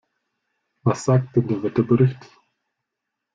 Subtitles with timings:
[0.81, 2.17] Was sagt denn der Wetterbericht?